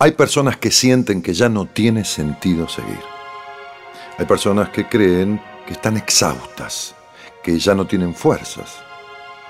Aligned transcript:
Hay 0.00 0.10
personas 0.10 0.56
que 0.56 0.72
sienten 0.72 1.22
que 1.22 1.34
ya 1.34 1.48
no 1.48 1.66
tiene 1.66 2.04
sentido 2.04 2.66
seguir. 2.68 2.98
Hay 4.18 4.26
personas 4.26 4.70
que 4.70 4.88
creen 4.88 5.40
que 5.68 5.74
están 5.74 5.96
exhaustas, 5.96 6.96
que 7.44 7.56
ya 7.60 7.76
no 7.76 7.86
tienen 7.86 8.12
fuerzas, 8.12 8.82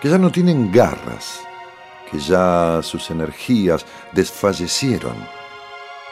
que 0.03 0.11
ya 0.11 0.19
no 0.19 0.31
tienen 0.31 0.71
garras, 0.71 1.41
que 2.11 2.19
ya 2.19 2.81
sus 2.83 3.11
energías 3.11 3.87
desfallecieron 4.13 5.17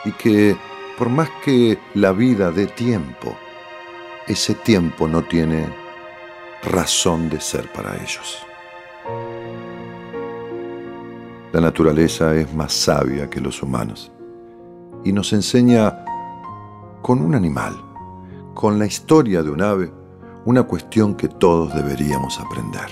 y 0.07 0.13
que 0.13 0.57
por 0.97 1.11
más 1.11 1.29
que 1.45 1.79
la 1.93 2.13
vida 2.13 2.51
dé 2.51 2.69
tiempo, 2.69 3.37
ese 4.27 4.55
tiempo 4.55 5.07
no 5.07 5.25
tiene 5.25 5.69
razón 6.63 7.29
de 7.29 7.39
ser 7.39 7.71
para 7.71 7.97
ellos. 7.97 8.47
La 11.53 11.61
naturaleza 11.61 12.35
es 12.35 12.51
más 12.55 12.73
sabia 12.73 13.29
que 13.29 13.39
los 13.39 13.63
humanos 13.63 14.11
y 15.05 15.13
nos 15.13 15.33
enseña 15.33 16.05
con 17.01 17.21
un 17.21 17.35
animal, 17.35 17.75
con 18.55 18.79
la 18.79 18.87
historia 18.87 19.43
de 19.43 19.51
un 19.51 19.63
ave, 19.63 19.93
una 20.45 20.63
cuestión 20.65 21.15
que 21.15 21.29
todos 21.29 21.75
deberíamos 21.75 22.39
aprender. 22.39 22.87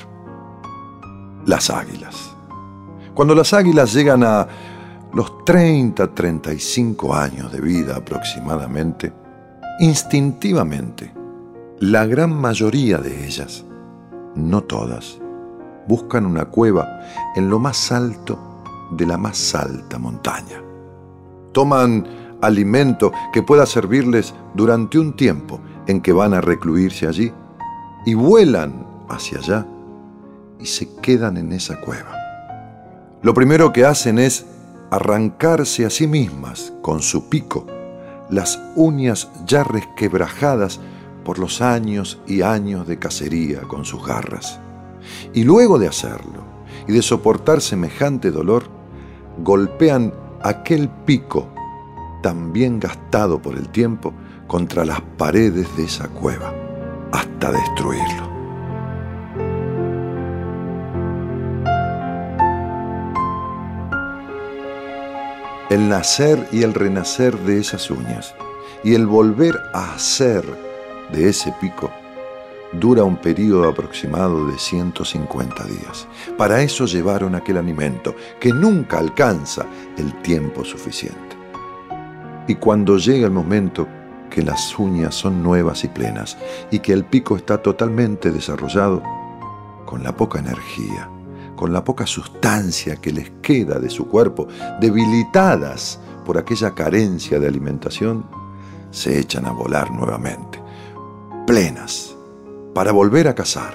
Las 1.46 1.70
águilas. 1.70 2.34
Cuando 3.14 3.34
las 3.34 3.52
águilas 3.52 3.92
llegan 3.92 4.24
a 4.24 4.46
los 5.12 5.44
30, 5.44 6.14
35 6.14 7.14
años 7.14 7.52
de 7.52 7.60
vida 7.60 7.96
aproximadamente, 7.96 9.12
instintivamente, 9.80 11.12
la 11.80 12.06
gran 12.06 12.34
mayoría 12.34 12.98
de 12.98 13.26
ellas, 13.26 13.64
no 14.34 14.62
todas, 14.62 15.18
buscan 15.88 16.26
una 16.26 16.44
cueva 16.44 17.00
en 17.34 17.48
lo 17.48 17.58
más 17.58 17.90
alto 17.90 18.38
de 18.92 19.06
la 19.06 19.16
más 19.16 19.54
alta 19.54 19.98
montaña 19.98 20.62
toman 21.52 22.06
alimento 22.40 23.12
que 23.32 23.42
pueda 23.42 23.66
servirles 23.66 24.34
durante 24.54 24.98
un 24.98 25.14
tiempo 25.14 25.60
en 25.86 26.00
que 26.00 26.12
van 26.12 26.34
a 26.34 26.40
recluirse 26.40 27.06
allí 27.06 27.32
y 28.06 28.14
vuelan 28.14 28.86
hacia 29.08 29.38
allá 29.38 29.66
y 30.58 30.66
se 30.66 30.94
quedan 30.96 31.36
en 31.36 31.52
esa 31.52 31.80
cueva. 31.80 32.16
Lo 33.22 33.34
primero 33.34 33.72
que 33.72 33.84
hacen 33.84 34.18
es 34.18 34.46
arrancarse 34.90 35.84
a 35.84 35.90
sí 35.90 36.06
mismas 36.06 36.72
con 36.82 37.02
su 37.02 37.28
pico 37.28 37.66
las 38.30 38.60
uñas 38.76 39.28
ya 39.46 39.64
resquebrajadas 39.64 40.80
por 41.24 41.38
los 41.38 41.60
años 41.60 42.20
y 42.26 42.42
años 42.42 42.86
de 42.86 42.98
cacería 42.98 43.62
con 43.62 43.84
sus 43.84 44.06
garras. 44.06 44.60
Y 45.34 45.44
luego 45.44 45.78
de 45.78 45.88
hacerlo 45.88 46.44
y 46.86 46.92
de 46.92 47.02
soportar 47.02 47.60
semejante 47.60 48.30
dolor, 48.30 48.64
golpean 49.42 50.12
aquel 50.42 50.88
pico 51.04 51.48
tan 52.22 52.52
bien 52.52 52.80
gastado 52.80 53.40
por 53.40 53.56
el 53.56 53.68
tiempo 53.68 54.12
contra 54.46 54.84
las 54.84 55.00
paredes 55.16 55.74
de 55.76 55.84
esa 55.84 56.08
cueva 56.08 56.52
hasta 57.12 57.52
destruirlo. 57.52 58.30
El 65.70 65.88
nacer 65.88 66.48
y 66.50 66.62
el 66.62 66.74
renacer 66.74 67.38
de 67.40 67.60
esas 67.60 67.90
uñas 67.90 68.34
y 68.82 68.94
el 68.94 69.06
volver 69.06 69.56
a 69.72 69.94
hacer 69.94 70.42
de 71.12 71.28
ese 71.28 71.54
pico 71.60 71.90
dura 72.72 73.04
un 73.04 73.16
periodo 73.16 73.68
aproximado 73.68 74.46
de 74.46 74.58
150 74.58 75.64
días. 75.64 76.06
Para 76.36 76.62
eso 76.62 76.86
llevaron 76.86 77.34
aquel 77.34 77.56
alimento 77.56 78.14
que 78.38 78.52
nunca 78.52 78.98
alcanza 78.98 79.66
el 79.96 80.20
tiempo 80.22 80.64
suficiente. 80.64 81.36
Y 82.46 82.54
cuando 82.56 82.98
llega 82.98 83.26
el 83.26 83.32
momento 83.32 83.86
que 84.30 84.42
las 84.42 84.78
uñas 84.78 85.14
son 85.14 85.42
nuevas 85.42 85.82
y 85.84 85.88
plenas 85.88 86.38
y 86.70 86.78
que 86.78 86.92
el 86.92 87.04
pico 87.04 87.36
está 87.36 87.58
totalmente 87.58 88.30
desarrollado, 88.30 89.02
con 89.84 90.04
la 90.04 90.14
poca 90.14 90.38
energía, 90.38 91.08
con 91.56 91.72
la 91.72 91.82
poca 91.82 92.06
sustancia 92.06 92.96
que 92.96 93.12
les 93.12 93.30
queda 93.42 93.80
de 93.80 93.90
su 93.90 94.06
cuerpo, 94.06 94.46
debilitadas 94.80 95.98
por 96.24 96.38
aquella 96.38 96.74
carencia 96.74 97.40
de 97.40 97.48
alimentación, 97.48 98.24
se 98.92 99.18
echan 99.18 99.46
a 99.46 99.52
volar 99.52 99.90
nuevamente, 99.90 100.62
plenas 101.46 102.16
para 102.74 102.92
volver 102.92 103.28
a 103.28 103.34
cazar 103.34 103.74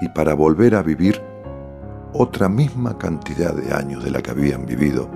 y 0.00 0.08
para 0.08 0.34
volver 0.34 0.74
a 0.74 0.82
vivir 0.82 1.22
otra 2.12 2.48
misma 2.48 2.98
cantidad 2.98 3.54
de 3.54 3.72
años 3.72 4.02
de 4.02 4.10
la 4.10 4.22
que 4.22 4.30
habían 4.30 4.66
vivido, 4.66 5.08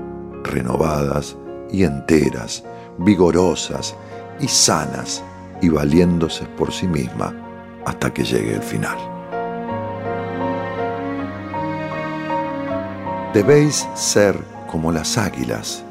renovadas 0.44 1.36
y 1.70 1.84
enteras, 1.84 2.64
vigorosas 2.98 3.96
y 4.38 4.48
sanas 4.48 5.22
y 5.60 5.68
valiéndose 5.68 6.44
por 6.46 6.72
sí 6.72 6.86
misma 6.86 7.34
hasta 7.84 8.12
que 8.12 8.24
llegue 8.24 8.54
el 8.54 8.62
final. 8.62 8.98
Debéis 13.34 13.88
ser 13.94 14.36
como 14.66 14.92
las 14.92 15.16
águilas, 15.16 15.84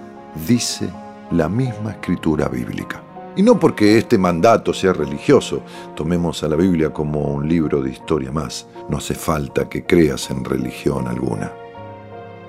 dice 0.47 0.89
la 1.31 1.49
misma 1.49 1.91
escritura 1.91 2.47
bíblica. 2.47 3.01
Y 3.39 3.41
no 3.41 3.57
porque 3.57 3.97
este 3.97 4.17
mandato 4.17 4.73
sea 4.73 4.91
religioso, 4.91 5.63
tomemos 5.95 6.43
a 6.43 6.49
la 6.49 6.57
Biblia 6.57 6.91
como 6.91 7.21
un 7.21 7.47
libro 7.47 7.81
de 7.81 7.89
historia 7.89 8.33
más, 8.33 8.67
no 8.89 8.97
hace 8.97 9.15
falta 9.15 9.69
que 9.69 9.85
creas 9.85 10.29
en 10.29 10.43
religión 10.43 11.07
alguna. 11.07 11.49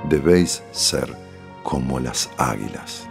Debéis 0.09 0.65
ser 0.73 1.17
como 1.63 2.01
las 2.01 2.29
águilas. 2.39 3.07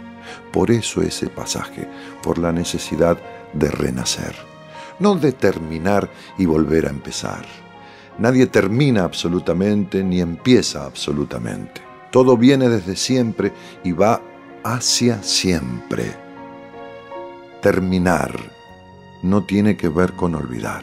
Por 0.52 0.70
eso 0.70 1.00
ese 1.00 1.28
pasaje, 1.28 1.88
por 2.22 2.36
la 2.36 2.52
necesidad 2.52 3.16
de 3.54 3.70
renacer, 3.70 4.34
no 4.98 5.14
de 5.14 5.32
terminar 5.32 6.10
y 6.36 6.44
volver 6.44 6.84
a 6.84 6.90
empezar. 6.90 7.46
Nadie 8.18 8.46
termina 8.46 9.04
absolutamente 9.04 10.04
ni 10.04 10.20
empieza 10.20 10.84
absolutamente. 10.84 11.80
Todo 12.12 12.36
viene 12.36 12.68
desde 12.68 12.94
siempre 12.94 13.54
y 13.82 13.92
va 13.92 14.20
hacia 14.64 15.22
siempre. 15.22 16.29
Terminar 17.60 18.32
no 19.22 19.44
tiene 19.44 19.76
que 19.76 19.88
ver 19.88 20.14
con 20.14 20.34
olvidar. 20.34 20.82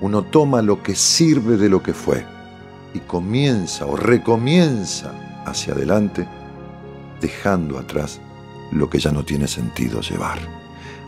Uno 0.00 0.22
toma 0.22 0.62
lo 0.62 0.82
que 0.82 0.94
sirve 0.94 1.56
de 1.56 1.68
lo 1.68 1.82
que 1.82 1.92
fue 1.92 2.24
y 2.94 3.00
comienza 3.00 3.84
o 3.86 3.96
recomienza 3.96 5.42
hacia 5.44 5.74
adelante, 5.74 6.26
dejando 7.20 7.78
atrás 7.78 8.20
lo 8.72 8.88
que 8.88 8.98
ya 8.98 9.12
no 9.12 9.24
tiene 9.24 9.46
sentido 9.46 10.00
llevar. 10.00 10.38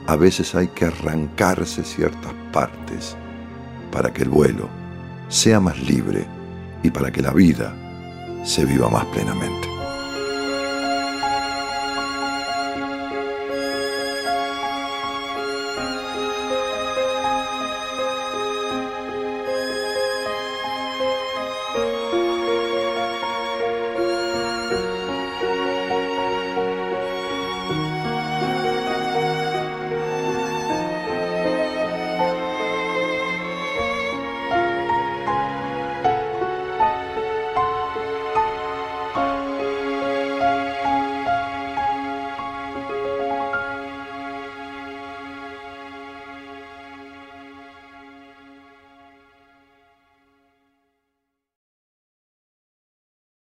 A 0.06 0.16
veces 0.16 0.54
hay 0.54 0.68
que 0.68 0.84
arrancarse 0.84 1.82
ciertas 1.82 2.32
partes 2.52 3.16
para 3.90 4.12
que 4.12 4.22
el 4.22 4.28
vuelo 4.28 4.68
sea 5.28 5.58
más 5.58 5.78
libre 5.80 6.26
y 6.82 6.90
para 6.90 7.10
que 7.10 7.22
la 7.22 7.32
vida 7.32 7.74
se 8.44 8.64
viva 8.64 8.88
más 8.88 9.06
plenamente. 9.06 9.75